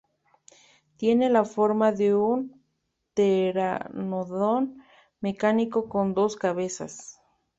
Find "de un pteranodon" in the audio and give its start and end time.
1.91-4.81